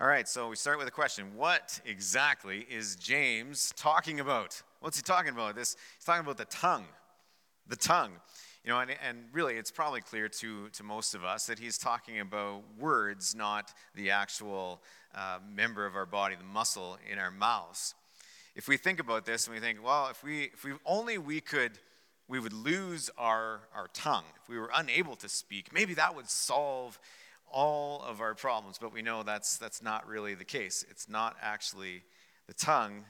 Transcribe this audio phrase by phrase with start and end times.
[0.00, 1.26] All right, so we start with a question.
[1.36, 4.62] What exactly is James talking about?
[4.80, 5.56] What's he talking about?
[5.56, 6.86] This he's talking about the tongue.
[7.68, 8.12] The tongue.
[8.64, 11.76] You know, and, and really it's probably clear to, to most of us that he's
[11.76, 14.80] talking about words, not the actual
[15.14, 17.94] uh, member of our body, the muscle in our mouths.
[18.56, 21.42] If we think about this and we think, well, if we if we only we
[21.42, 21.72] could
[22.26, 26.30] we would lose our, our tongue, if we were unable to speak, maybe that would
[26.30, 26.98] solve
[27.50, 28.78] all of our problems.
[28.78, 30.84] But we know that's, that's not really the case.
[30.90, 32.02] It's not actually
[32.46, 33.04] the tongue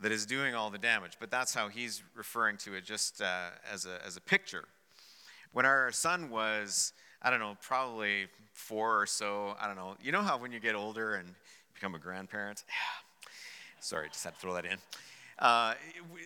[0.00, 1.16] that is doing all the damage.
[1.20, 4.64] But that's how he's referring to it just uh, as, a, as a picture.
[5.52, 6.92] When our son was,
[7.22, 9.96] I don't know, probably four or so, I don't know.
[10.02, 11.34] You know how when you get older and
[11.74, 12.64] become a grandparent?
[13.80, 14.78] Sorry, just had to throw that in
[15.40, 15.74] uh,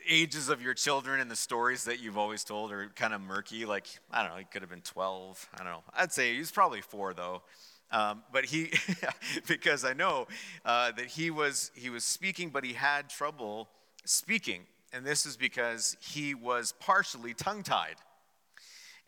[0.08, 3.64] ages of your children and the stories that you've always told are kind of murky.
[3.64, 5.48] Like, I don't know, he could have been 12.
[5.54, 5.82] I don't know.
[5.94, 7.42] I'd say he was probably four, though.
[7.92, 8.72] Um, but he,
[9.46, 10.26] because I know
[10.64, 13.68] uh, that he was, he was speaking, but he had trouble
[14.04, 14.62] speaking.
[14.92, 17.96] And this is because he was partially tongue tied.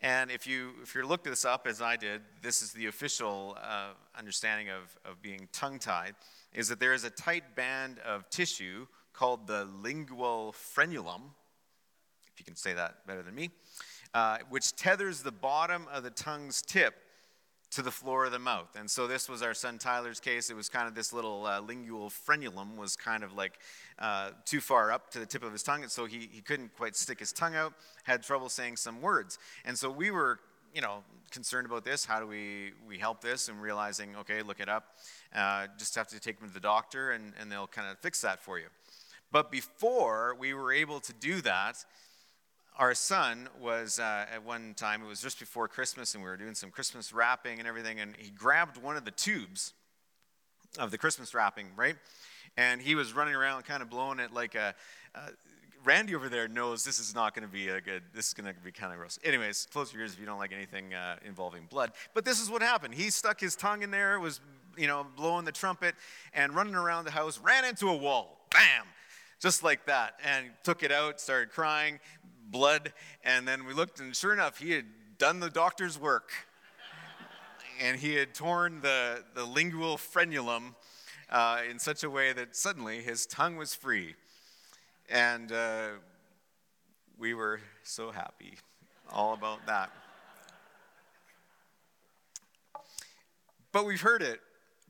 [0.01, 3.57] And if you if you look this up as I did, this is the official
[3.59, 6.13] uh, understanding of, of being tongue tied,
[6.53, 8.85] is that there is a tight band of tissue
[9.17, 11.21] called the lingual frenulum,
[12.31, 13.49] if you can say that better than me,
[14.13, 16.93] uh, which tethers the bottom of the tongue's tip
[17.69, 18.69] to the floor of the mouth.
[18.77, 20.49] And so this was our son Tyler's case.
[20.49, 23.59] It was kind of this little uh, lingual frenulum was kind of like
[23.99, 26.73] uh, too far up to the tip of his tongue, and so he, he couldn't
[26.77, 27.73] quite stick his tongue out,
[28.03, 29.39] had trouble saying some words.
[29.65, 30.39] And so we were,
[30.73, 32.05] you know, concerned about this.
[32.05, 33.49] How do we, we help this?
[33.49, 34.95] And realizing, okay, look it up.
[35.35, 38.21] Uh, just have to take him to the doctor, and, and they'll kind of fix
[38.21, 38.67] that for you.
[39.31, 41.83] But before we were able to do that,
[42.77, 46.37] our son was uh, at one time, it was just before Christmas, and we were
[46.37, 49.73] doing some Christmas wrapping and everything, and he grabbed one of the tubes
[50.77, 51.95] of the Christmas wrapping, right?
[52.55, 54.75] And he was running around kind of blowing it like a.
[55.15, 55.29] Uh,
[55.83, 58.53] Randy over there knows this is not going to be a good, this is going
[58.53, 59.17] to be kind of gross.
[59.23, 61.93] Anyways, close your ears if you don't like anything uh, involving blood.
[62.13, 62.93] But this is what happened.
[62.93, 64.41] He stuck his tongue in there, was,
[64.75, 65.95] you know, blowing the trumpet,
[66.33, 68.45] and running around the house, ran into a wall.
[68.51, 68.85] Bam!
[69.39, 70.19] Just like that.
[70.23, 71.99] And took it out, started crying,
[72.49, 72.93] blood.
[73.23, 74.85] And then we looked, and sure enough, he had
[75.17, 76.31] done the doctor's work.
[77.81, 80.75] and he had torn the, the lingual frenulum
[81.29, 84.15] uh, in such a way that suddenly his tongue was free.
[85.09, 85.89] And uh,
[87.17, 88.55] we were so happy
[89.11, 89.89] all about that.
[93.71, 94.39] But we've heard it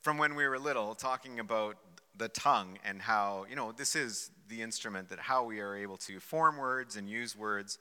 [0.01, 1.75] from when we were little, talking about
[2.17, 5.97] the tongue and how, you know, this is the instrument that how we are able
[5.97, 7.77] to form words and use words.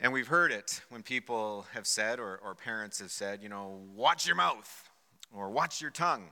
[0.00, 3.80] And we've heard it when people have said, or, or parents have said, you know,
[3.94, 4.90] watch your mouth
[5.34, 6.24] or watch your tongue.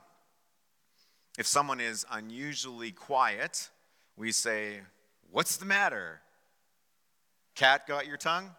[1.38, 3.70] If someone is unusually quiet,
[4.16, 4.80] we say,
[5.32, 6.20] What's the matter?
[7.54, 8.50] Cat got your tongue?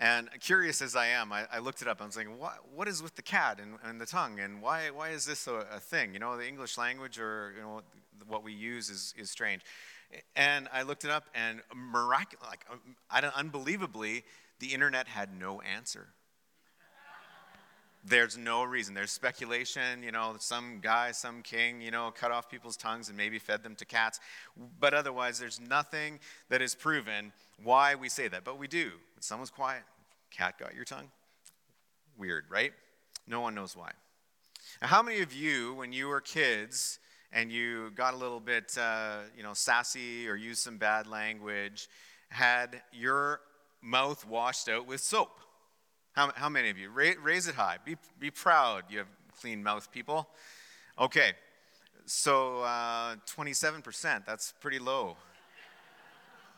[0.00, 2.00] And curious as I am, I, I, looked it up.
[2.00, 4.40] I was like, what, what is with the cat and, and the tongue?
[4.40, 6.14] And why, why is this a, a, thing?
[6.14, 7.82] You know, the English language or you know,
[8.26, 9.60] what we use is, is strange.
[10.34, 14.24] And I looked it up, and miraculous, like, um, unbelievably,
[14.58, 16.08] the internet had no answer.
[18.02, 18.94] There's no reason.
[18.94, 23.16] There's speculation, you know, some guy, some king, you know, cut off people's tongues and
[23.16, 24.18] maybe fed them to cats.
[24.80, 26.18] But otherwise, there's nothing
[26.48, 28.42] that is proven why we say that.
[28.42, 28.92] But we do.
[29.20, 29.82] When someone's quiet,
[30.30, 31.10] cat got your tongue?
[32.16, 32.72] Weird, right?
[33.26, 33.90] No one knows why.
[34.80, 36.98] Now, how many of you, when you were kids
[37.30, 41.86] and you got a little bit, uh, you know, sassy or used some bad language,
[42.30, 43.42] had your
[43.82, 45.38] mouth washed out with soap?
[46.12, 46.88] How, how many of you?
[46.88, 47.76] Raise, raise it high.
[47.84, 48.84] Be, be proud.
[48.88, 50.30] You have clean mouth people.
[50.98, 51.32] Okay,
[52.06, 55.18] so uh, 27%, that's pretty low.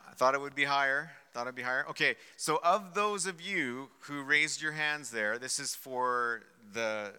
[0.09, 1.11] I thought it would be higher.
[1.33, 1.85] Thought it'd be higher.
[1.89, 7.13] Okay, so of those of you who raised your hands there, this is for the,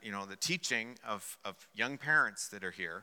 [0.00, 3.02] you know, the teaching of, of young parents that are here.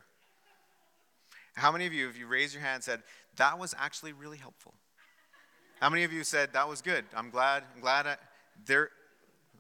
[1.56, 3.04] How many of you, if you raised your hand, said
[3.36, 4.74] that was actually really helpful?
[5.82, 7.04] How many of you said that was good?
[7.14, 7.64] I'm glad.
[7.76, 8.08] I'm glad.
[8.08, 8.16] I,
[8.66, 8.92] they're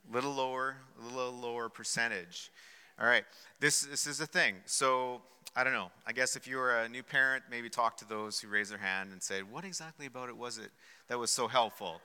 [0.09, 2.51] a little lower, a little lower percentage.
[2.99, 3.23] All right,
[3.61, 4.55] this this is a thing.
[4.65, 5.21] So
[5.55, 5.89] I don't know.
[6.05, 8.77] I guess if you were a new parent, maybe talk to those who raised their
[8.77, 10.69] hand and said, "What exactly about it was it
[11.07, 12.01] that was so helpful?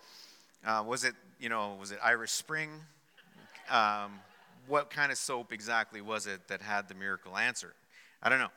[0.64, 2.70] Uh, was it, you know, was it Irish Spring?
[3.68, 4.20] Um,
[4.68, 7.74] what kind of soap exactly was it that had the miracle answer?
[8.22, 8.52] I don't know.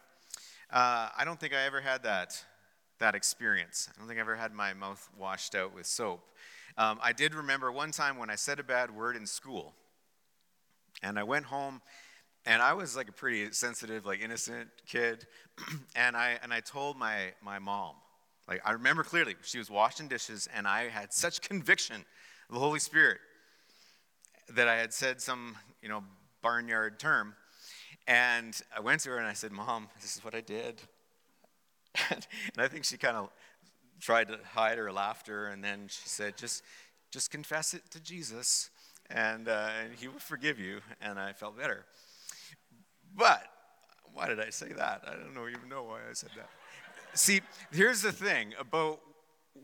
[0.72, 2.40] Uh, I don't think I ever had that
[3.00, 3.90] that experience.
[3.96, 6.22] I don't think I ever had my mouth washed out with soap.
[6.78, 9.74] Um, I did remember one time when I said a bad word in school,
[11.02, 11.82] and I went home
[12.48, 15.28] And I was like a pretty sensitive, like innocent kid.
[15.98, 17.96] and I and I told my my mom,
[18.48, 22.06] like I remember clearly, she was washing dishes, and I had such conviction
[22.48, 23.18] of the Holy Spirit
[24.56, 26.06] that I had said some, you know,
[26.42, 27.36] barnyard term.
[28.08, 30.82] And I went to her and I said, Mom, this is what I did.
[32.10, 32.26] and
[32.58, 33.30] I think she kind of
[34.00, 36.64] tried to hide her laughter, and then she said, just,
[37.12, 38.70] just confess it to Jesus,
[39.10, 40.80] and, uh, and he will forgive you.
[41.02, 41.86] And I felt better.
[43.18, 43.44] But
[44.14, 45.04] why did I say that?
[45.06, 46.50] I don't even know why I said that.
[47.14, 47.42] See,
[47.72, 49.00] here's the thing about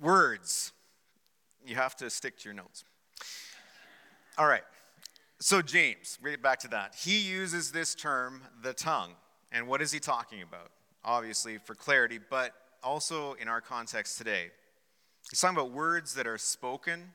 [0.01, 0.71] words
[1.65, 2.83] you have to stick to your notes.
[4.37, 4.63] All right.
[5.39, 6.95] So, James, we get back to that.
[6.95, 9.11] He uses this term, the tongue.
[9.51, 10.71] And what is he talking about?
[11.05, 12.53] Obviously, for clarity, but
[12.83, 14.51] also in our context today.
[15.29, 17.11] He's talking about words that are spoken.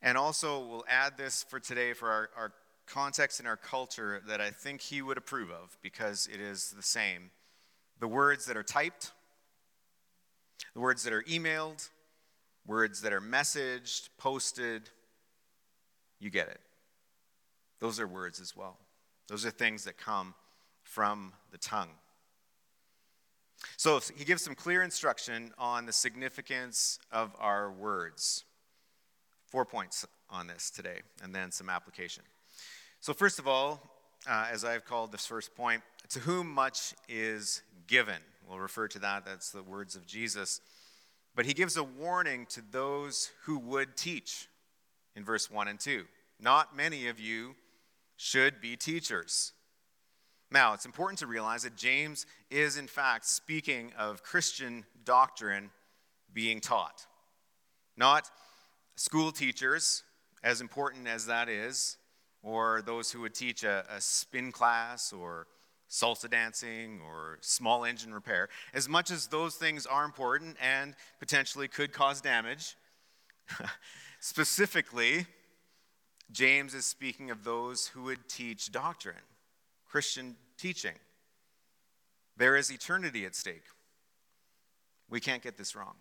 [0.00, 2.52] And also, we'll add this for today for our, our
[2.86, 6.82] context in our culture that I think he would approve of because it is the
[6.82, 7.30] same.
[8.00, 9.12] The words that are typed,
[10.74, 11.88] the words that are emailed,
[12.66, 14.90] words that are messaged, posted,
[16.18, 16.60] you get it.
[17.80, 18.78] Those are words as well.
[19.28, 20.34] Those are things that come
[20.82, 21.90] from the tongue.
[23.76, 28.44] So he gives some clear instruction on the significance of our words.
[29.46, 32.22] Four points on this today, and then some application.
[33.06, 33.80] So, first of all,
[34.28, 38.16] uh, as I've called this first point, to whom much is given.
[38.48, 40.60] We'll refer to that, that's the words of Jesus.
[41.36, 44.48] But he gives a warning to those who would teach
[45.14, 46.02] in verse 1 and 2.
[46.40, 47.54] Not many of you
[48.16, 49.52] should be teachers.
[50.50, 55.70] Now, it's important to realize that James is, in fact, speaking of Christian doctrine
[56.34, 57.06] being taught.
[57.96, 58.28] Not
[58.96, 60.02] school teachers,
[60.42, 61.98] as important as that is,
[62.46, 65.48] or those who would teach a, a spin class or
[65.90, 68.48] salsa dancing or small engine repair.
[68.72, 72.76] As much as those things are important and potentially could cause damage,
[74.20, 75.26] specifically,
[76.30, 79.16] James is speaking of those who would teach doctrine,
[79.84, 80.94] Christian teaching.
[82.36, 83.64] There is eternity at stake.
[85.10, 85.94] We can't get this wrong.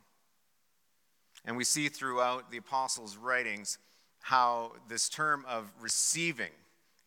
[1.43, 3.79] And we see throughout the apostles' writings
[4.25, 6.49] how this term of receiving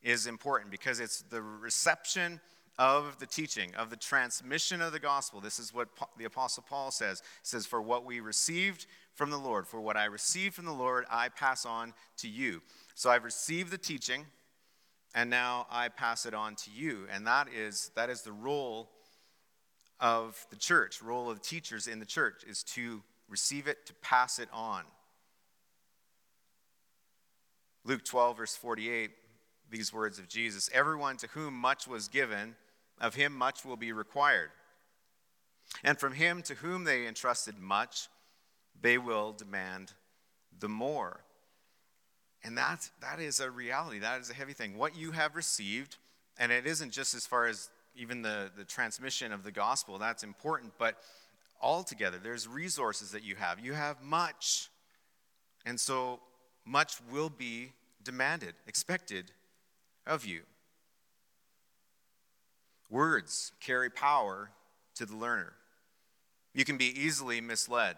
[0.04, 2.40] is important because it's the reception
[2.78, 5.40] of the teaching, of the transmission of the gospel.
[5.40, 7.20] This is what the Apostle Paul says.
[7.20, 8.86] He says, For what we received
[9.16, 12.62] from the Lord, for what I received from the Lord, I pass on to you.
[12.94, 14.24] So I've received the teaching,
[15.12, 17.08] and now I pass it on to you.
[17.12, 18.90] And that is, that is the role
[19.98, 23.94] of the church, role of the teachers in the church, is to receive it, to
[23.94, 24.84] pass it on.
[27.88, 29.12] Luke 12, verse 48,
[29.70, 32.54] these words of Jesus Everyone to whom much was given,
[33.00, 34.50] of him much will be required.
[35.82, 38.08] And from him to whom they entrusted much,
[38.78, 39.92] they will demand
[40.60, 41.20] the more.
[42.44, 44.00] And that, that is a reality.
[44.00, 44.76] That is a heavy thing.
[44.76, 45.96] What you have received,
[46.38, 50.22] and it isn't just as far as even the, the transmission of the gospel, that's
[50.22, 50.98] important, but
[51.62, 53.58] altogether, there's resources that you have.
[53.58, 54.68] You have much.
[55.64, 56.20] And so
[56.68, 57.72] much will be
[58.04, 59.32] demanded, expected
[60.06, 60.42] of you.
[62.90, 64.50] Words carry power
[64.94, 65.54] to the learner.
[66.54, 67.96] You can be easily misled.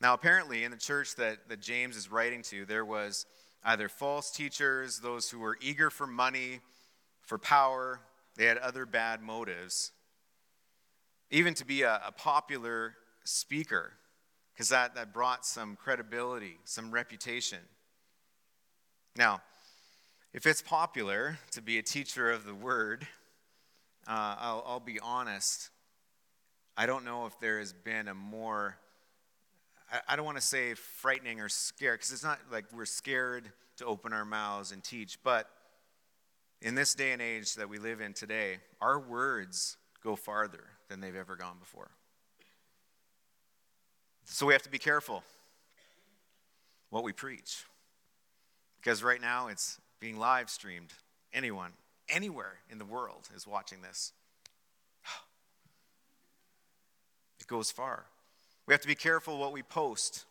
[0.00, 3.26] Now, apparently, in the church that, that James is writing to, there was
[3.64, 6.60] either false teachers, those who were eager for money,
[7.20, 8.00] for power,
[8.36, 9.92] they had other bad motives.
[11.30, 12.94] Even to be a, a popular
[13.24, 13.92] speaker,
[14.52, 17.58] because that, that brought some credibility, some reputation.
[19.16, 19.42] Now,
[20.32, 23.06] if it's popular to be a teacher of the word,
[24.06, 25.70] uh, I'll, I'll be honest.
[26.76, 28.78] I don't know if there has been a more,
[29.92, 33.52] I, I don't want to say frightening or scared, because it's not like we're scared
[33.76, 35.48] to open our mouths and teach, but
[36.60, 41.00] in this day and age that we live in today, our words go farther than
[41.00, 41.90] they've ever gone before.
[44.24, 45.22] So we have to be careful
[46.90, 47.64] what we preach.
[48.80, 50.92] Because right now it's being live streamed.
[51.32, 51.72] Anyone,
[52.08, 54.12] anywhere in the world is watching this.
[57.40, 58.04] It goes far.
[58.66, 60.26] We have to be careful what we post,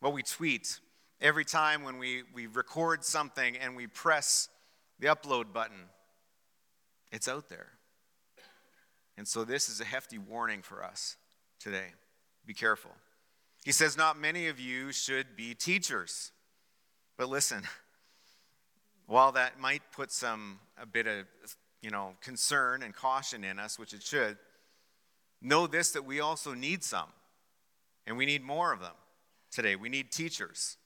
[0.00, 0.80] what we tweet.
[1.20, 4.48] Every time when we, we record something and we press
[4.98, 5.90] the upload button,
[7.12, 7.72] it's out there.
[9.18, 11.16] And so this is a hefty warning for us
[11.60, 11.92] today.
[12.46, 12.90] Be careful.
[13.64, 16.32] He says, Not many of you should be teachers.
[17.16, 17.62] But listen,
[19.06, 21.26] while that might put some a bit of
[21.80, 24.36] you know concern and caution in us, which it should,
[25.40, 27.08] know this that we also need some.
[28.06, 28.92] And we need more of them
[29.50, 29.76] today.
[29.76, 30.76] We need teachers.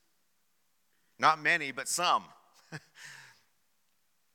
[1.18, 2.24] Not many, but some.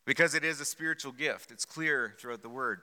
[0.05, 1.51] because it is a spiritual gift.
[1.51, 2.81] It's clear throughout the word.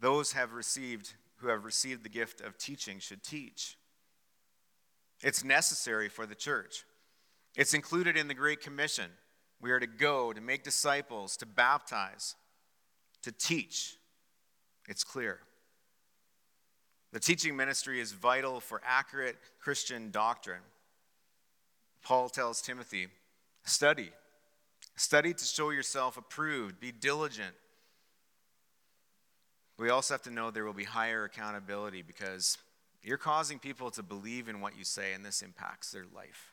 [0.00, 3.76] Those have received who have received the gift of teaching should teach.
[5.22, 6.84] It's necessary for the church.
[7.56, 9.10] It's included in the Great Commission.
[9.60, 12.36] We are to go, to make disciples, to baptize,
[13.22, 13.96] to teach.
[14.88, 15.40] It's clear.
[17.12, 20.62] The teaching ministry is vital for accurate Christian doctrine.
[22.02, 23.08] Paul tells Timothy,
[23.64, 24.10] study.
[24.96, 26.80] Study to show yourself approved.
[26.80, 27.54] Be diligent.
[29.80, 32.58] We also have to know there will be higher accountability because
[33.02, 36.52] you're causing people to believe in what you say, and this impacts their life.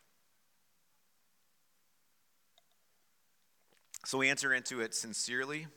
[4.06, 5.68] So we enter into it sincerely,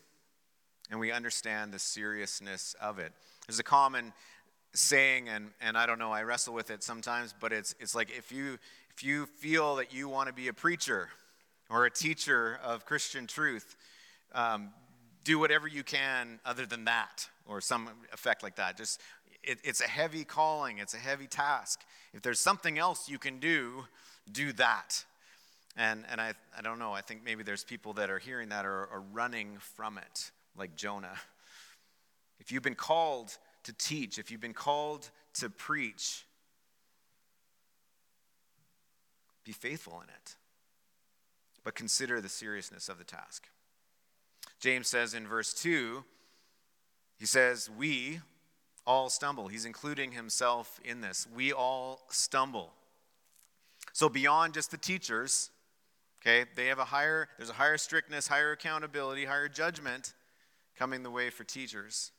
[0.93, 3.13] and we understand the seriousness of it.
[3.49, 4.13] There's a common
[4.73, 8.17] saying, and, and I don't know, I wrestle with it sometimes, but it's, it's like
[8.17, 8.59] if you,
[8.95, 11.09] if you feel that you want to be a preacher
[11.69, 13.75] or a teacher of Christian truth,
[14.37, 14.71] um,
[15.25, 18.77] do whatever you can other than that, or some effect like that.
[18.77, 19.01] Just
[19.43, 21.81] it, it's a heavy calling, it's a heavy task.
[22.15, 23.85] If there's something else you can do,
[24.31, 25.05] do that.
[25.77, 28.65] And, and I, I don't know, I think maybe there's people that are hearing that
[28.65, 31.17] or are running from it, like Jonah.
[32.39, 36.25] If you've been called to teach, if you've been called to preach,
[39.45, 40.37] be faithful in it.
[41.65, 43.49] But consider the seriousness of the task.
[44.61, 46.05] James says in verse 2,
[47.21, 48.21] he says, We
[48.87, 49.49] all stumble.
[49.49, 51.29] He's including himself in this.
[51.33, 52.73] We all stumble.
[53.93, 55.51] So, beyond just the teachers,
[56.23, 60.15] okay, they have a higher, there's a higher strictness, higher accountability, higher judgment
[60.77, 62.11] coming the way for teachers.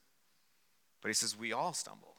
[1.02, 2.16] But he says, We all stumble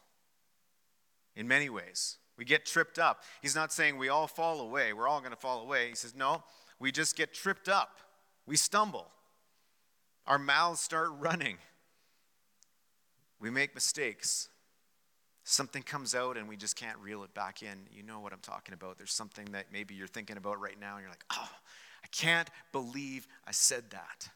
[1.37, 2.17] in many ways.
[2.37, 3.23] We get tripped up.
[3.43, 4.93] He's not saying we all fall away.
[4.93, 5.89] We're all going to fall away.
[5.89, 6.43] He says, No,
[6.81, 8.01] we just get tripped up.
[8.45, 9.07] We stumble.
[10.27, 11.59] Our mouths start running.
[13.43, 14.49] We make mistakes.
[15.43, 17.89] Something comes out and we just can't reel it back in.
[17.93, 18.99] You know what I'm talking about.
[18.99, 21.51] There's something that maybe you're thinking about right now and you're like, oh,
[22.05, 24.29] I can't believe I said that.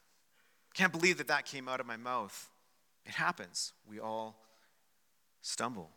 [0.74, 2.50] Can't believe that that came out of my mouth.
[3.06, 3.72] It happens.
[3.88, 4.36] We all
[5.40, 5.90] stumble.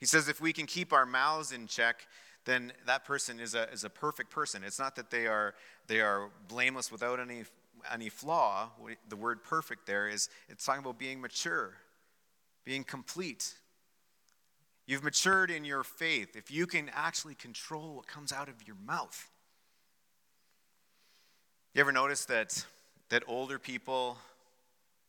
[0.00, 2.08] He says if we can keep our mouths in check,
[2.46, 4.64] then that person is a, is a perfect person.
[4.64, 5.54] It's not that they are,
[5.86, 7.44] they are blameless without any
[7.92, 8.70] any flaw,
[9.08, 11.74] the word perfect there is it's talking about being mature,
[12.64, 13.54] being complete.
[14.86, 18.76] You've matured in your faith if you can actually control what comes out of your
[18.86, 19.30] mouth.
[21.74, 22.64] You ever notice that,
[23.08, 24.16] that older people,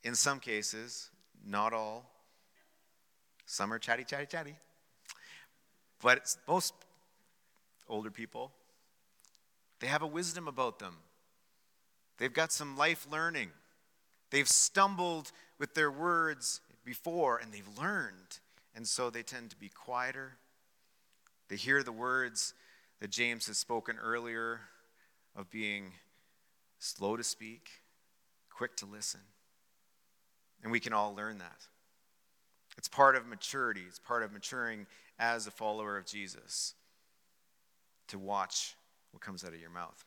[0.03, 1.09] in some cases,
[1.45, 2.09] not all,
[3.45, 4.55] some are chatty, chatty, chatty,
[6.01, 6.73] but most
[7.87, 8.51] older people,
[9.79, 10.95] they have a wisdom about them.
[12.17, 13.49] They've got some life learning.
[14.31, 18.39] They've stumbled with their words before and they've learned.
[18.75, 20.37] And so they tend to be quieter.
[21.49, 22.53] They hear the words
[22.99, 24.61] that James has spoken earlier
[25.35, 25.93] of being
[26.79, 27.69] slow to speak,
[28.49, 29.21] quick to listen.
[30.63, 31.67] And we can all learn that.
[32.77, 34.85] It's part of maturity, it's part of maturing
[35.17, 36.75] as a follower of Jesus
[38.07, 38.75] to watch
[39.11, 40.06] what comes out of your mouth.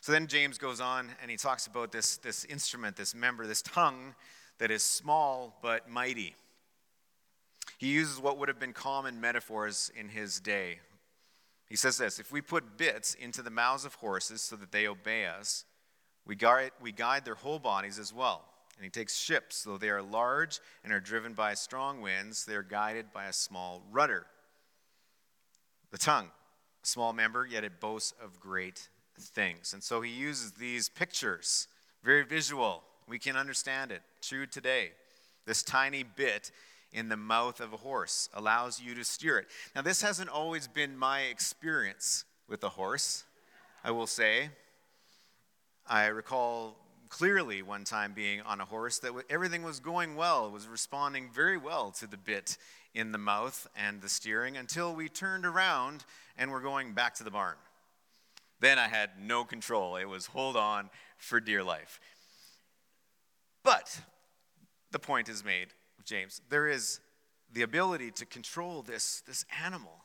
[0.00, 3.62] So then James goes on and he talks about this, this instrument, this member, this
[3.62, 4.14] tongue
[4.58, 6.34] that is small but mighty.
[7.78, 10.80] He uses what would have been common metaphors in his day.
[11.68, 14.86] He says this If we put bits into the mouths of horses so that they
[14.86, 15.64] obey us,
[16.26, 18.44] we guide, we guide their whole bodies as well.
[18.76, 22.54] And he takes ships, though they are large and are driven by strong winds, they
[22.54, 24.26] are guided by a small rudder.
[25.90, 26.30] The tongue,
[26.82, 28.88] a small member, yet it boasts of great
[29.26, 29.72] things.
[29.72, 31.68] And so he uses these pictures,
[32.02, 32.82] very visual.
[33.08, 34.02] We can understand it.
[34.20, 34.92] True today.
[35.46, 36.50] This tiny bit
[36.92, 39.46] in the mouth of a horse allows you to steer it.
[39.74, 43.24] Now, this hasn't always been my experience with a horse,
[43.82, 44.50] I will say.
[45.86, 46.76] I recall
[47.08, 51.56] clearly one time being on a horse that everything was going well, was responding very
[51.56, 52.56] well to the bit
[52.94, 56.04] in the mouth and the steering until we turned around
[56.38, 57.56] and we're going back to the barn.
[58.62, 59.96] Then I had no control.
[59.96, 60.88] It was hold on
[61.18, 61.98] for dear life.
[63.64, 64.00] But
[64.92, 65.68] the point is made,
[66.04, 66.40] James.
[66.48, 67.00] There is
[67.52, 70.04] the ability to control this, this animal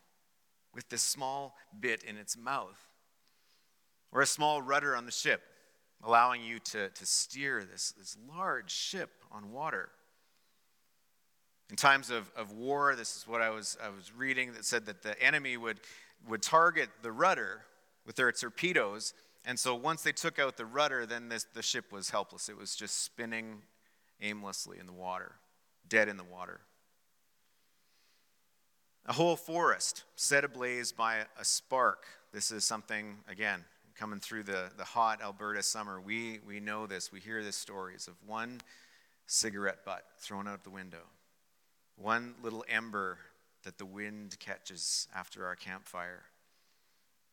[0.74, 2.90] with this small bit in its mouth
[4.12, 5.44] or a small rudder on the ship.
[6.04, 9.90] allowing you to, to steer this, this large ship on water.
[11.70, 14.88] In times of, of war, this is what I was, I was reading that said
[14.88, 15.80] that the enemy would,
[16.28, 17.62] would target the rudder
[18.08, 19.14] with their torpedoes.
[19.46, 22.50] And so once they took out the rudder, then this, the ship was helpless.
[22.50, 23.62] It was just spinning
[24.20, 25.34] aimlessly in the water,
[25.88, 26.62] dead in the water.
[29.06, 32.06] A whole forest set ablaze by a spark.
[32.34, 33.64] This is something, again,
[33.96, 36.02] coming through the, the hot Alberta summer.
[36.02, 37.12] We, we know this.
[37.12, 38.60] We hear these stories of one
[39.28, 41.04] cigarette butt thrown out the window
[41.98, 43.18] one little ember
[43.64, 46.24] that the wind catches after our campfire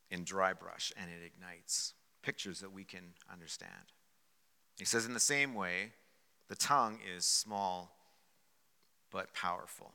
[0.09, 1.93] in dry brush and it ignites.
[2.21, 3.91] Pictures that we can understand.
[4.77, 5.93] He says, in the same way,
[6.47, 7.95] the tongue is small
[9.11, 9.93] but powerful.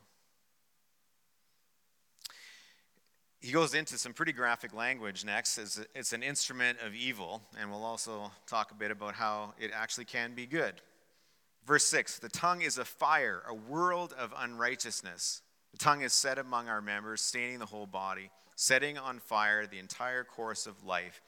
[3.39, 5.57] He goes into some pretty graphic language next.
[5.95, 10.05] It's an instrument of evil, and we'll also talk a bit about how it actually
[10.05, 10.75] can be good.
[11.65, 15.41] Verse 6 The tongue is a fire, a world of unrighteousness.
[15.71, 18.29] The tongue is set among our members, staining the whole body,
[18.61, 21.19] setting on fire the entire course of life,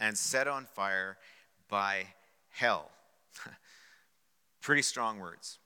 [0.00, 1.16] and set on fire
[1.68, 2.04] by
[2.48, 2.90] hell.
[4.60, 5.60] Pretty strong words.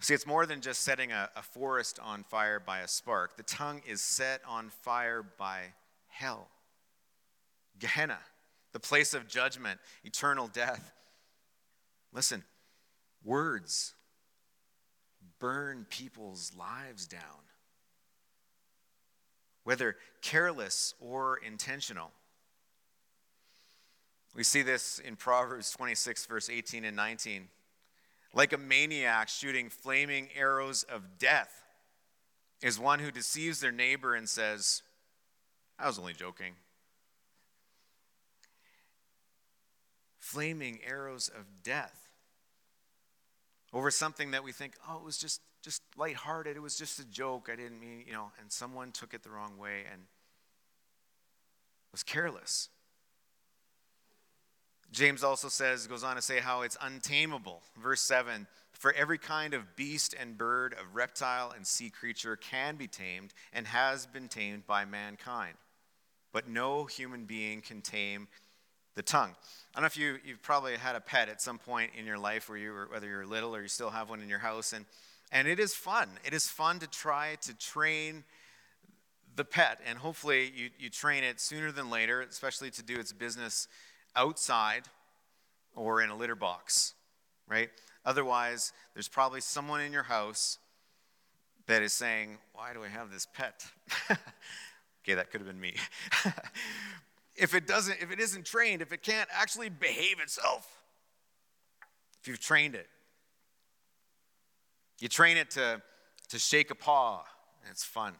[0.00, 3.36] See, it's more than just setting a, a, forest on fire by a spark.
[3.36, 5.60] The tongue is set on fire by
[6.08, 6.48] hell.
[7.78, 8.18] Gehenna,
[8.72, 10.92] the place of judgment, eternal death.
[12.12, 12.42] Listen,
[13.22, 13.94] Words
[15.40, 17.20] burn people's lives down,
[19.66, 22.12] whether careless or intentional.
[24.32, 27.48] We see this in Proverbs 26, verse 18 and 19.
[28.32, 31.64] Like a maniac shooting flaming arrows of death
[32.62, 34.82] is one who deceives their neighbor and says,
[35.80, 36.52] I was only joking.
[40.20, 42.08] Flaming arrows of death
[43.72, 46.56] over something that we think, oh, it was just just lighthearted.
[46.56, 47.48] It was just a joke.
[47.52, 50.02] I didn't mean, you know, and someone took it the wrong way and
[51.90, 52.68] was careless.
[54.92, 57.62] James also says, goes on to say how it's untamable.
[57.82, 62.76] Verse 7 For every kind of beast and bird, of reptile and sea creature can
[62.76, 65.54] be tamed and has been tamed by mankind.
[66.32, 68.28] But no human being can tame
[68.94, 69.34] the tongue.
[69.74, 72.18] I don't know if you, you've probably had a pet at some point in your
[72.18, 74.72] life, where you were, whether you're little or you still have one in your house,
[74.72, 74.84] and,
[75.32, 76.08] and it is fun.
[76.24, 78.24] It is fun to try to train
[79.34, 83.12] the pet, and hopefully you, you train it sooner than later, especially to do its
[83.12, 83.68] business
[84.14, 84.84] outside
[85.74, 86.94] or in a litter box,
[87.46, 87.68] right?
[88.04, 90.58] Otherwise, there's probably someone in your house
[91.66, 93.66] that is saying, Why do I have this pet?
[94.10, 95.74] okay, that could have been me.
[97.36, 100.82] if it doesn't, if it isn't trained, if it can't actually behave itself,
[102.20, 102.88] if you've trained it.
[104.98, 105.82] You train it to,
[106.28, 107.24] to shake a paw,
[107.62, 108.14] and it's fun.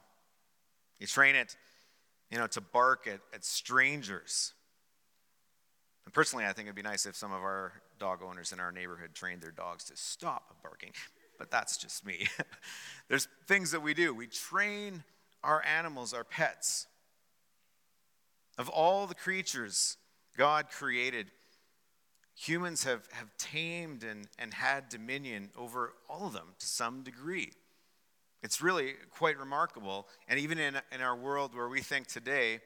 [0.98, 1.56] You train it,
[2.30, 4.52] you know, to bark at, at strangers.
[6.04, 8.72] And personally, I think it'd be nice if some of our dog owners in our
[8.72, 10.92] neighborhood trained their dogs to stop barking,
[11.38, 12.28] but that's just me.
[13.08, 14.14] There's things that we do.
[14.14, 15.02] We train
[15.42, 16.86] our animals, our pets.
[18.58, 19.96] Of all the creatures
[20.36, 21.30] God created,
[22.36, 27.50] humans have, have tamed and, and had dominion over all of them to some degree.
[28.42, 30.06] It's really quite remarkable.
[30.28, 32.60] And even in, in our world where we think today,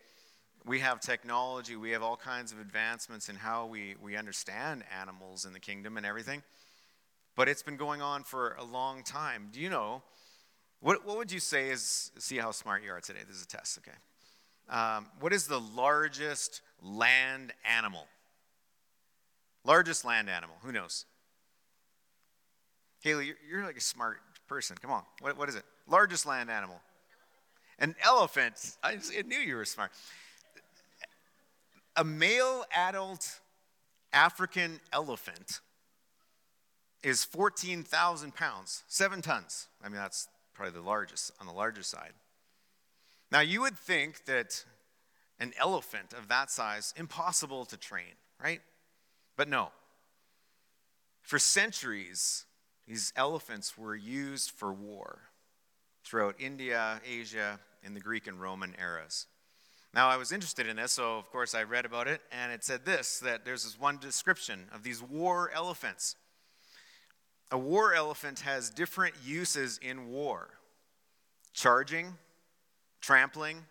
[0.66, 5.44] we have technology, we have all kinds of advancements in how we, we understand animals
[5.44, 6.42] in the kingdom and everything.
[7.36, 9.48] But it's been going on for a long time.
[9.52, 10.02] Do you know?
[10.80, 13.20] What, what would you say is, see how smart you are today?
[13.26, 13.96] This is a test, okay?
[14.68, 18.06] Um, what is the largest land animal?
[19.64, 20.56] Largest land animal.
[20.62, 21.04] Who knows?
[23.02, 24.18] Haley, you're, you're like a smart
[24.48, 24.76] person.
[24.80, 25.02] Come on.
[25.20, 25.64] What, what is it?
[25.88, 26.80] Largest land animal.
[27.78, 28.76] An elephant.
[28.82, 29.90] I, I knew you were smart.
[31.96, 33.40] A male adult
[34.12, 35.60] African elephant
[37.02, 39.68] is 14,000 pounds, seven tons.
[39.82, 42.12] I mean, that's probably the largest, on the larger side.
[43.32, 44.64] Now, you would think that
[45.38, 48.60] an elephant of that size, impossible to train, right?
[49.40, 49.70] But no.
[51.22, 52.44] For centuries,
[52.86, 55.30] these elephants were used for war
[56.04, 59.28] throughout India, Asia, in the Greek and Roman eras.
[59.94, 62.62] Now, I was interested in this, so of course I read about it, and it
[62.64, 66.16] said this that there's this one description of these war elephants.
[67.50, 70.50] A war elephant has different uses in war
[71.54, 72.18] charging,
[73.00, 73.64] trampling,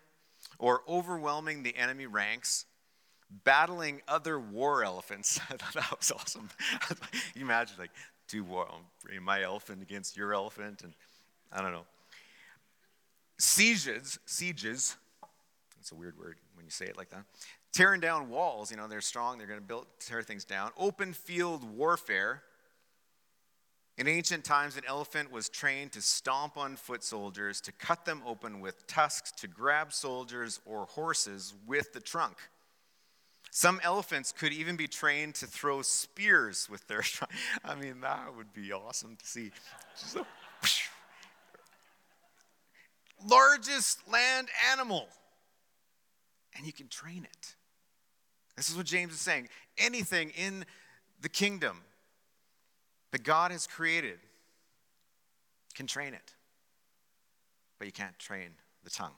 [0.58, 2.66] or overwhelming the enemy ranks,
[3.44, 5.40] battling other war elephants.
[5.50, 6.48] I thought that was awesome.
[7.34, 7.90] you imagine, like,
[8.28, 10.92] two war, um, my elephant against your elephant, and
[11.52, 11.86] I don't know.
[13.38, 14.96] Sieges, sieges,
[15.76, 17.24] that's a weird word when you say it like that.
[17.72, 20.70] Tearing down walls, you know, they're strong, they're going to build, tear things down.
[20.76, 22.42] Open field warfare.
[23.96, 28.22] In ancient times, an elephant was trained to stomp on foot soldiers, to cut them
[28.26, 32.36] open with tusks, to grab soldiers or horses with the trunk.
[33.50, 37.02] Some elephants could even be trained to throw spears with their.
[37.64, 39.50] I mean, that would be awesome to see.
[43.28, 45.08] Largest land animal.
[46.56, 47.54] And you can train it.
[48.56, 49.48] This is what James is saying.
[49.78, 50.64] Anything in
[51.20, 51.82] the kingdom
[53.10, 54.18] that God has created
[55.74, 56.34] can train it.
[57.78, 58.50] But you can't train
[58.84, 59.14] the tongue.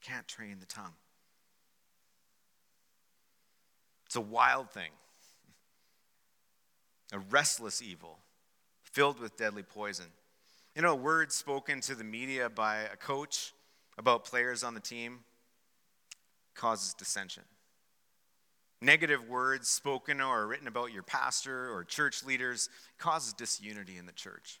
[0.00, 0.94] Can't train the tongue.
[4.16, 4.92] It's a wild thing,
[7.12, 8.16] a restless evil
[8.82, 10.06] filled with deadly poison.
[10.74, 13.52] You know, words spoken to the media by a coach
[13.98, 15.18] about players on the team
[16.54, 17.42] causes dissension.
[18.80, 24.12] Negative words spoken or written about your pastor or church leaders causes disunity in the
[24.12, 24.60] church.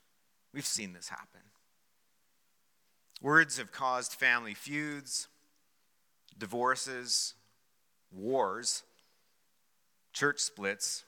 [0.52, 1.40] We've seen this happen.
[3.22, 5.28] Words have caused family feuds,
[6.38, 7.32] divorces,
[8.12, 8.82] wars,
[10.16, 11.04] church splits,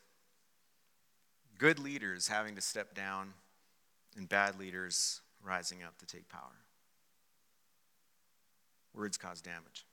[1.57, 3.33] good leaders having to step down,
[4.19, 6.61] and bad leaders rising up to take power.
[8.95, 9.87] Words cause damage.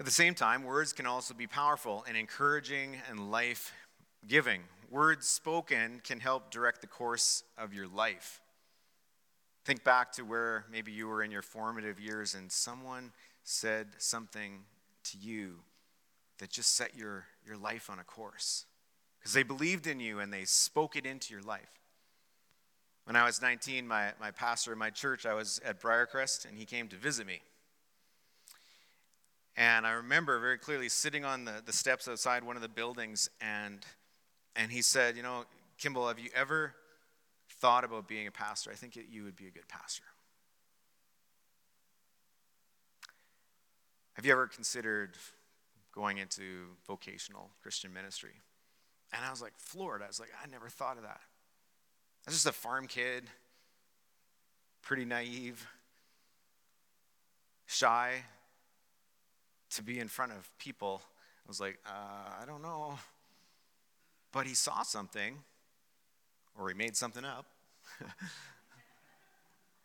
[0.00, 3.74] At the same time, words can also be powerful and encouraging and life
[4.26, 4.62] giving.
[4.90, 8.40] Words spoken can help direct the course of your life.
[9.66, 13.12] Think back to where maybe you were in your formative years and someone
[13.44, 14.60] said something
[15.04, 15.56] to you
[16.42, 18.66] that just set your, your life on a course
[19.20, 21.78] because they believed in you and they spoke it into your life.
[23.04, 26.58] When I was 19, my, my pastor in my church, I was at Briercrest, and
[26.58, 27.42] he came to visit me.
[29.56, 33.30] And I remember very clearly sitting on the, the steps outside one of the buildings,
[33.40, 33.86] and,
[34.56, 35.44] and he said, You know,
[35.80, 36.74] Kimbal, have you ever
[37.60, 38.72] thought about being a pastor?
[38.72, 40.02] I think you would be a good pastor.
[44.14, 45.16] Have you ever considered
[45.92, 48.32] going into vocational Christian ministry.
[49.12, 50.02] And I was like floored.
[50.02, 51.20] I was like, I never thought of that.
[52.26, 53.24] I was just a farm kid,
[54.80, 55.66] pretty naive,
[57.66, 58.22] shy
[59.70, 61.02] to be in front of people.
[61.46, 62.98] I was like, uh, I don't know.
[64.32, 65.38] But he saw something,
[66.58, 67.46] or he made something up.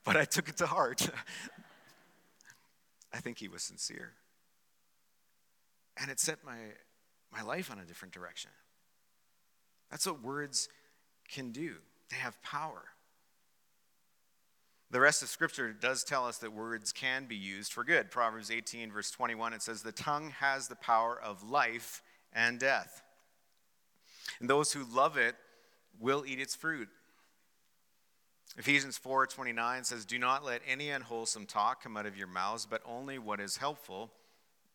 [0.04, 1.10] but I took it to heart.
[3.13, 4.13] I think he was sincere.
[6.00, 6.58] And it set my,
[7.32, 8.52] my life on a different direction.
[9.90, 10.70] That's what words
[11.30, 11.76] can do,
[12.10, 12.84] they have power.
[14.90, 18.10] The rest of Scripture does tell us that words can be used for good.
[18.10, 23.04] Proverbs 18, verse 21, it says, The tongue has the power of life and death.
[24.40, 25.36] And those who love it
[26.00, 26.88] will eat its fruit.
[28.58, 32.66] Ephesians 4 29 says, Do not let any unwholesome talk come out of your mouths,
[32.66, 34.12] but only what is helpful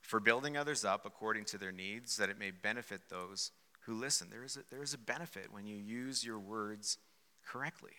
[0.03, 3.53] for building others up according to their needs, that it may benefit those
[3.87, 4.29] who listen.
[4.31, 6.99] There is a, there is a benefit when you use your words
[7.47, 7.93] correctly.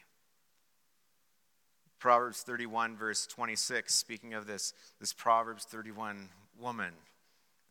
[1.99, 6.93] Proverbs 31, verse 26, speaking of this, this Proverbs 31 woman,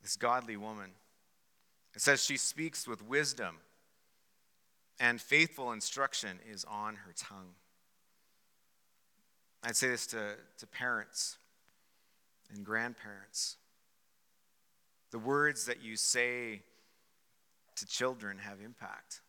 [0.00, 0.90] this godly woman,
[1.94, 3.56] it says, She speaks with wisdom,
[4.98, 7.54] and faithful instruction is on her tongue.
[9.62, 11.36] I'd say this to, to parents
[12.54, 13.56] and grandparents.
[15.12, 16.62] The words that you say
[17.76, 19.20] to children have impact.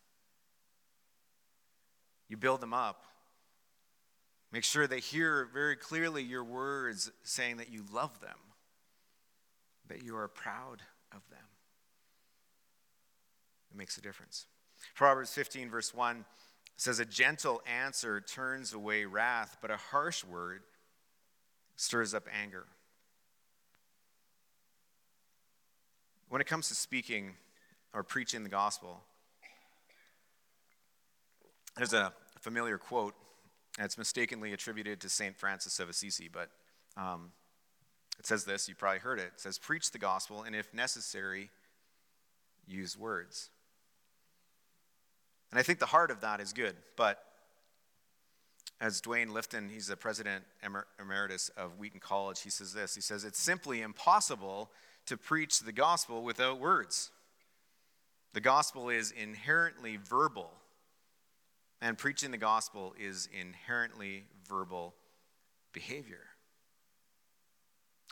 [2.29, 3.03] You build them up.
[4.51, 8.37] Make sure they hear very clearly your words saying that you love them,
[9.87, 11.39] that you are proud of them.
[13.71, 14.45] It makes a difference.
[14.95, 16.23] Proverbs 15, verse 1
[16.77, 20.61] says, A gentle answer turns away wrath, but a harsh word
[21.75, 22.67] stirs up anger.
[26.33, 27.35] When it comes to speaking
[27.93, 29.03] or preaching the gospel,
[31.77, 33.13] there's a familiar quote,
[33.77, 35.37] it's mistakenly attributed to St.
[35.37, 36.49] Francis of Assisi, but
[36.97, 37.33] um,
[38.17, 39.29] it says this, you probably heard it.
[39.35, 41.51] It says, Preach the gospel, and if necessary,
[42.65, 43.51] use words.
[45.51, 47.23] And I think the heart of that is good, but
[48.81, 52.95] as Duane Litfin, he's the president emer- emeritus of Wheaton College, he says this.
[52.95, 54.71] He says, It's simply impossible
[55.05, 57.11] to preach the gospel without words.
[58.33, 60.49] The gospel is inherently verbal,
[61.81, 64.95] and preaching the gospel is inherently verbal
[65.71, 66.25] behavior.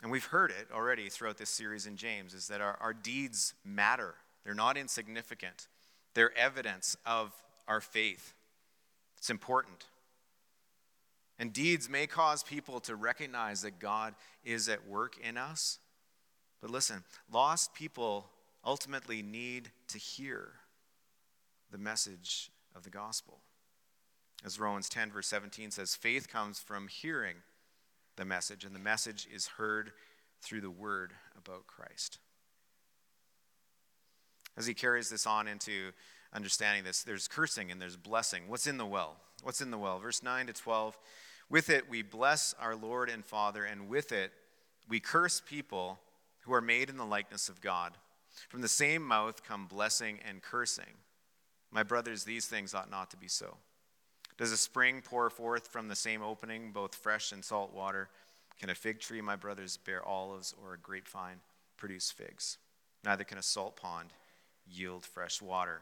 [0.02, 3.54] And we've heard it already throughout this series in James is that our, our deeds
[3.64, 4.14] matter.
[4.44, 5.68] They're not insignificant.
[6.14, 7.32] They're evidence of
[7.68, 8.34] our faith.
[9.16, 9.86] It's important.
[11.38, 15.78] And deeds may cause people to recognize that God is at work in us.
[16.62, 18.30] But listen, lost people
[18.64, 20.52] ultimately need to hear
[21.70, 23.40] the message of the gospel.
[24.44, 27.36] As Romans 10, verse 17 says, faith comes from hearing
[28.16, 29.92] the message, and the message is heard
[30.40, 32.18] through the word about Christ.
[34.56, 35.92] As he carries this on into
[36.32, 38.44] understanding this, there's cursing and there's blessing.
[38.48, 39.16] What's in the well?
[39.42, 39.98] What's in the well?
[39.98, 40.98] Verse 9 to 12.
[41.48, 44.32] With it we bless our Lord and Father, and with it
[44.88, 45.98] we curse people
[46.42, 47.92] who are made in the likeness of God.
[48.48, 50.84] From the same mouth come blessing and cursing.
[51.70, 53.56] My brothers, these things ought not to be so.
[54.38, 58.08] Does a spring pour forth from the same opening both fresh and salt water?
[58.60, 61.40] Can a fig tree, my brothers, bear olives, or a grapevine
[61.76, 62.58] produce figs?
[63.04, 64.10] Neither can a salt pond
[64.70, 65.80] yield fresh water.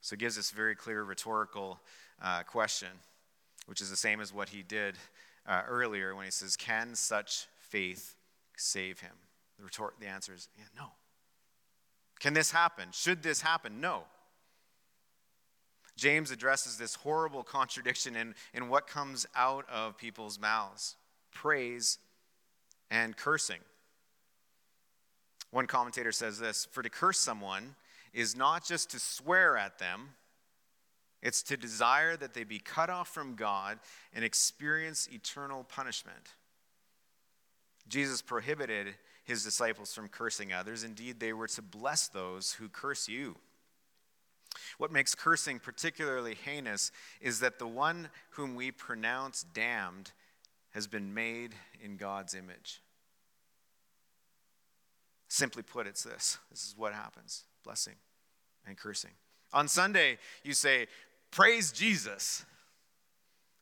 [0.00, 1.80] So it gives this very clear rhetorical
[2.20, 2.88] uh, question,
[3.66, 4.96] which is the same as what he did
[5.46, 8.16] uh, earlier when he says, Can such faith
[8.56, 9.12] save him?
[9.58, 10.92] The, retort, the answer is yeah, no.
[12.20, 12.88] Can this happen?
[12.92, 13.80] Should this happen?
[13.80, 14.04] No.
[15.96, 20.96] James addresses this horrible contradiction in, in what comes out of people's mouths
[21.32, 21.98] praise
[22.90, 23.60] and cursing.
[25.50, 27.74] One commentator says this For to curse someone
[28.12, 30.10] is not just to swear at them,
[31.22, 33.78] it's to desire that they be cut off from God
[34.12, 36.34] and experience eternal punishment.
[37.88, 40.84] Jesus prohibited his disciples from cursing others.
[40.84, 43.36] Indeed, they were to bless those who curse you.
[44.78, 50.12] What makes cursing particularly heinous is that the one whom we pronounce damned
[50.72, 52.82] has been made in God's image.
[55.28, 57.94] Simply put, it's this this is what happens blessing
[58.66, 59.12] and cursing.
[59.52, 60.86] On Sunday, you say,
[61.30, 62.44] Praise Jesus.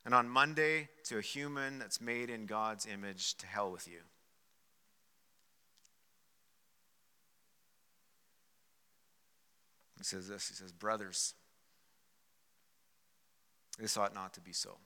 [0.03, 3.99] And on Monday, to a human that's made in God's image, to hell with you.
[10.01, 11.33] He says this He says, Brothers,
[13.79, 14.77] this ought not to be so.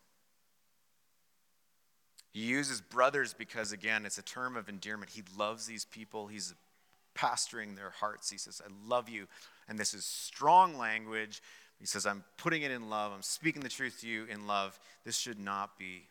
[2.31, 5.11] He uses brothers because, again, it's a term of endearment.
[5.11, 6.53] He loves these people, he's
[7.17, 8.29] pastoring their hearts.
[8.29, 9.27] He says, I love you.
[9.69, 11.41] And this is strong language.
[11.79, 13.13] He says, I'm putting it in love.
[13.13, 14.77] I'm speaking the truth to you in love.
[15.05, 16.07] This should not be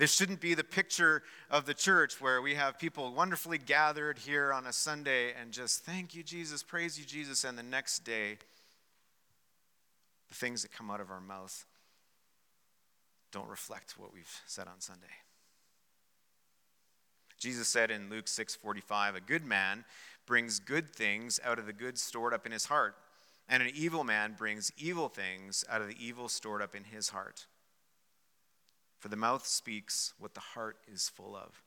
[0.00, 4.50] this shouldn't be the picture of the church where we have people wonderfully gathered here
[4.50, 8.38] on a Sunday and just thank you, Jesus, praise you, Jesus, and the next day,
[10.30, 11.66] the things that come out of our mouth
[13.30, 15.06] don't reflect what we've said on Sunday.
[17.38, 19.84] Jesus said in Luke 6:45, "A good man
[20.24, 22.96] brings good things out of the good stored up in his heart,
[23.46, 27.10] and an evil man brings evil things out of the evil stored up in his
[27.10, 27.44] heart."
[29.00, 31.62] For the mouth speaks what the heart is full of.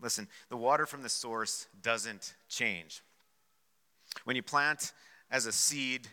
[0.00, 3.02] Listen, the water from the source doesn't change.
[4.24, 4.92] When you plant
[5.30, 6.06] as a seed,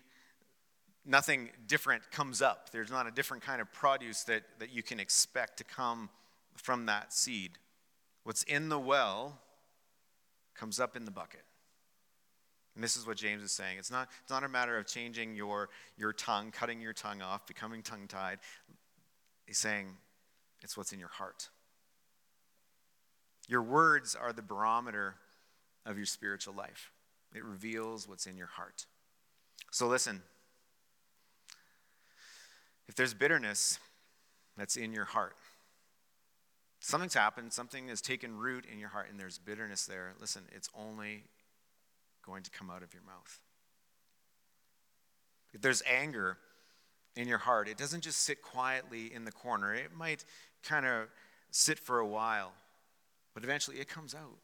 [1.05, 2.71] nothing different comes up.
[2.71, 6.09] There's not a different kind of produce that, that you can expect to come
[6.55, 7.51] from that seed.
[8.23, 9.39] What's in the well
[10.55, 11.43] comes up in the bucket.
[12.73, 13.77] And this is what James is saying.
[13.77, 17.45] It's not, it's not a matter of changing your, your tongue, cutting your tongue off,
[17.47, 18.39] becoming tongue tied.
[19.45, 19.97] He's saying
[20.61, 21.49] it's what's in your heart.
[23.47, 25.15] Your words are the barometer
[25.85, 26.91] of your spiritual life,
[27.33, 28.85] it reveals what's in your heart.
[29.71, 30.21] So listen
[32.87, 33.79] if there's bitterness
[34.57, 35.35] that's in your heart,
[36.79, 40.69] something's happened, something has taken root in your heart, and there's bitterness there, listen, it's
[40.77, 41.23] only
[42.25, 43.39] going to come out of your mouth.
[45.53, 46.37] If there's anger,
[47.15, 47.67] in your heart.
[47.67, 50.25] It doesn't just sit quietly in the corner, it might
[50.63, 51.07] kind of
[51.51, 52.51] sit for a while,
[53.33, 54.37] but eventually it comes out.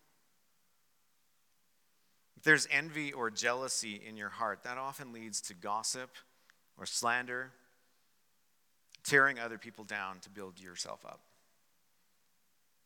[2.37, 6.09] If there's envy or jealousy in your heart, that often leads to gossip
[6.77, 7.51] or slander,
[9.03, 11.19] tearing other people down to build yourself up.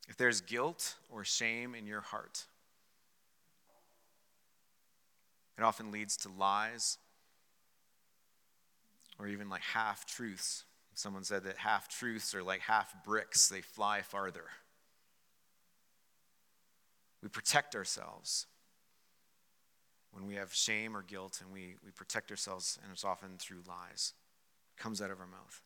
[0.10, 2.45] If there's guilt or shame in your heart,
[5.58, 6.98] it often leads to lies
[9.19, 13.60] or even like half truths Someone said that half truths are like half bricks, they
[13.60, 14.45] fly farther.
[17.21, 18.47] We protect ourselves
[20.12, 23.63] when we have shame or guilt, and we, we protect ourselves, and it's often through
[23.67, 24.13] lies.
[24.78, 25.62] It comes out of our mouth.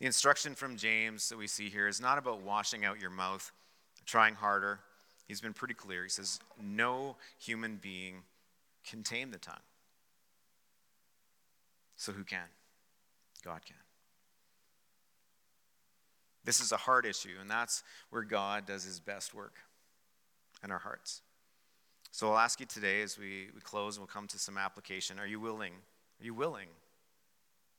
[0.00, 3.52] The instruction from James that we see here is not about washing out your mouth,
[4.04, 4.80] trying harder.
[5.28, 6.02] He's been pretty clear.
[6.02, 8.22] He says, No human being
[8.84, 9.62] can tame the tongue.
[12.04, 12.44] So who can?
[13.42, 13.76] God can.
[16.44, 19.54] This is a hard issue, and that's where God does his best work
[20.62, 21.22] in our hearts.
[22.10, 25.18] So I'll ask you today as we, we close and we'll come to some application.
[25.18, 25.72] Are you willing?
[26.20, 26.68] Are you willing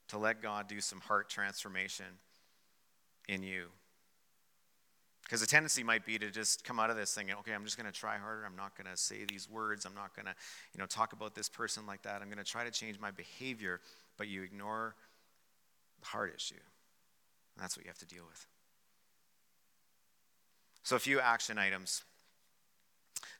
[0.07, 2.07] to let God do some heart transformation
[3.29, 3.67] in you?
[5.25, 7.77] Because the tendency might be to just come out of this thinking, okay, I'm just
[7.77, 8.45] going to try harder.
[8.45, 9.83] I'm not going to say these words.
[9.83, 10.35] I'm not going to,
[10.73, 12.21] you know, talk about this person like that.
[12.21, 13.81] I'm going to try to change my behavior,
[14.17, 14.95] but you ignore
[15.99, 16.55] the heart issue.
[16.55, 18.45] And that's what you have to deal with.
[20.83, 22.03] So, a few action items.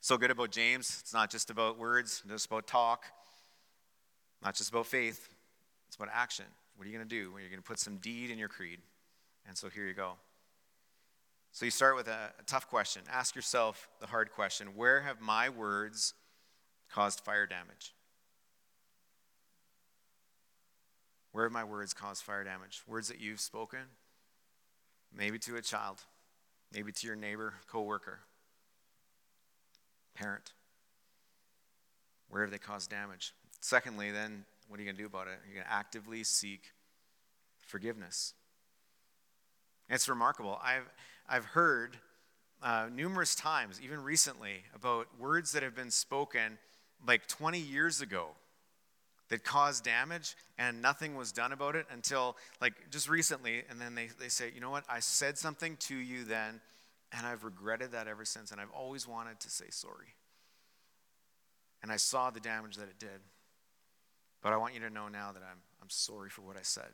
[0.06, 0.98] So good about James.
[1.00, 3.06] It's not just about words, just about talk,
[4.40, 5.28] not just about faith.
[5.88, 6.44] It's about action.
[6.76, 7.32] What are you going to do?
[7.32, 8.78] Well, you're going to put some deed in your creed.
[9.48, 10.12] And so here you go.
[11.50, 13.02] So you start with a, a tough question.
[13.10, 16.14] Ask yourself the hard question Where have my words
[16.88, 17.92] caused fire damage?
[21.36, 22.80] Where have my words caused fire damage?
[22.86, 23.80] Words that you've spoken,
[25.14, 25.98] maybe to a child,
[26.72, 28.20] maybe to your neighbor, coworker,
[30.14, 30.54] parent.
[32.30, 33.34] Where have they caused damage?
[33.60, 35.38] Secondly, then, what are you going to do about it?
[35.44, 36.72] You're going to actively seek
[37.66, 38.32] forgiveness.
[39.90, 40.58] It's remarkable.
[40.64, 40.88] I've,
[41.28, 41.98] I've heard
[42.62, 46.56] uh, numerous times, even recently, about words that have been spoken
[47.06, 48.28] like 20 years ago
[49.28, 53.62] that caused damage and nothing was done about it until like just recently.
[53.68, 54.84] And then they, they say, you know what?
[54.88, 56.60] I said something to you then,
[57.16, 58.52] and I've regretted that ever since.
[58.52, 60.14] And I've always wanted to say sorry.
[61.82, 63.20] And I saw the damage that it did.
[64.42, 66.88] But I want you to know now that I'm, I'm sorry for what I said.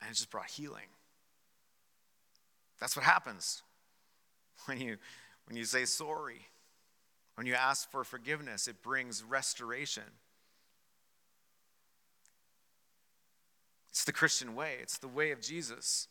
[0.00, 0.86] And it just brought healing.
[2.80, 3.62] That's what happens
[4.66, 4.96] when you,
[5.46, 6.46] when you say sorry.
[7.34, 10.02] When you ask for forgiveness, it brings restoration.
[13.92, 16.08] It's the Christian way, it's the way of Jesus.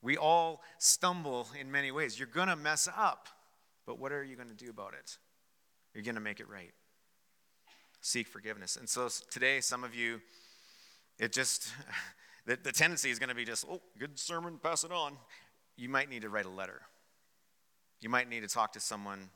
[0.00, 2.18] We all stumble in many ways.
[2.18, 3.28] You're going to mess up,
[3.84, 5.18] but what are you going to do about it?
[5.92, 6.72] You're going to make it right.
[8.00, 8.76] Seek forgiveness.
[8.76, 10.20] And so today, some of you,
[11.18, 11.72] it just,
[12.46, 15.16] the, the tendency is going to be just, oh, good sermon, pass it on.
[15.76, 16.80] You might need to write a letter.
[18.00, 19.30] You might need to talk to someone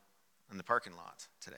[0.50, 1.56] in the parking lot today.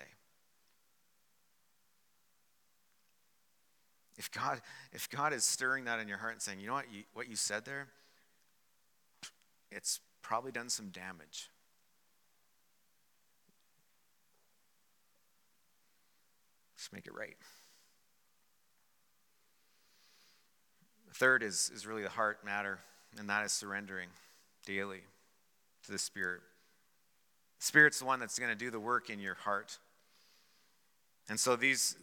[4.17, 4.61] If God,
[4.93, 7.29] if God is stirring that in your heart and saying, you know what, you, what
[7.29, 7.89] you said there,
[9.71, 11.51] it's probably done some damage.
[16.77, 17.37] Let's make it right.
[21.15, 22.79] Third is, is really the heart matter,
[23.19, 24.09] and that is surrendering
[24.67, 25.01] daily
[25.85, 26.41] to the Spirit.
[27.59, 29.79] The Spirit's the one that's going to do the work in your heart.
[31.29, 31.97] And so these,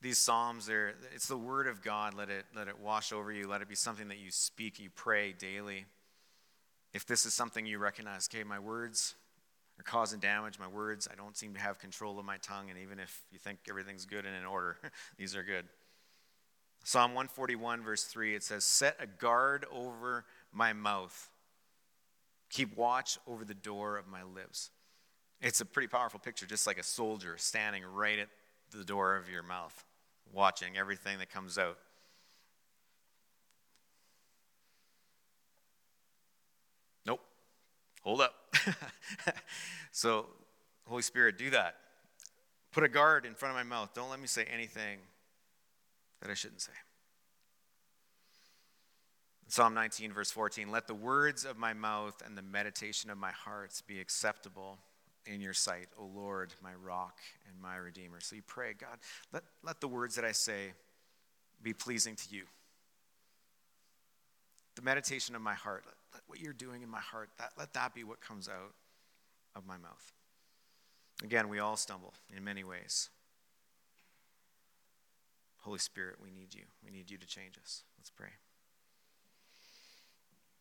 [0.00, 2.14] these psalms are it's the word of god.
[2.14, 3.48] Let it let it wash over you.
[3.48, 5.86] Let it be something that you speak you pray daily.
[6.94, 9.14] If this is something you recognize okay my words
[9.78, 10.58] are causing damage.
[10.58, 12.70] My words i don't seem to have control of my tongue.
[12.70, 14.76] And even if you think everything's good and in order
[15.18, 15.64] these are good.
[16.84, 21.28] Psalm 141 verse 3 it says set a guard over my mouth.
[22.50, 24.70] Keep watch over the door of my lips.
[25.40, 28.28] It's a pretty powerful picture just like a soldier standing right at
[28.70, 29.84] the door of your mouth
[30.32, 31.78] watching everything that comes out.
[37.06, 37.20] Nope.
[38.02, 38.34] Hold up.
[39.92, 40.26] so,
[40.86, 41.76] Holy Spirit, do that.
[42.72, 43.90] Put a guard in front of my mouth.
[43.94, 44.98] Don't let me say anything
[46.20, 46.72] that I shouldn't say.
[49.48, 53.30] Psalm 19, verse 14 Let the words of my mouth and the meditation of my
[53.30, 54.78] heart be acceptable
[55.32, 57.18] in your sight, O Lord, my rock
[57.48, 58.18] and my redeemer.
[58.20, 58.98] So you pray, God,
[59.32, 60.72] let, let the words that I say
[61.62, 62.42] be pleasing to you.
[64.76, 67.72] The meditation of my heart, let, let what you're doing in my heart, that, let
[67.74, 68.72] that be what comes out
[69.54, 70.12] of my mouth.
[71.22, 73.10] Again, we all stumble in many ways.
[75.58, 76.62] Holy Spirit, we need you.
[76.84, 77.82] We need you to change us.
[77.98, 78.28] Let's pray.